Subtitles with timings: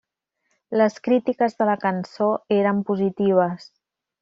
[0.81, 3.71] Les crítiques de la cançó eren positives.